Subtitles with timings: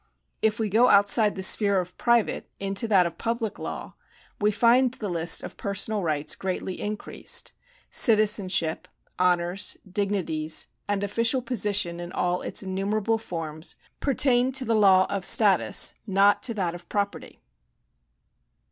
[0.41, 3.93] If we go outside the sphere of private, into that of public law,
[4.39, 7.53] we find the list of personal rights greatly increased.
[7.91, 8.87] Citizenship,
[9.19, 15.23] honours, dignities, and official position in all its innumerable forms pertain to the law of
[15.23, 17.39] status, not to that of property.